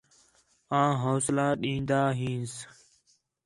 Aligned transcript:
آں 0.79 0.91
حوصلہ 1.03 1.47
ݙین٘دا 1.61 2.01
ہینس 2.19 2.53